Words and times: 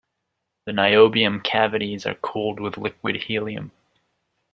The 0.65 0.71
niobium 0.71 1.43
cavities 1.43 2.07
are 2.07 2.15
cooled 2.15 2.59
with 2.59 2.75
liquid 2.79 3.17
helium. 3.25 3.71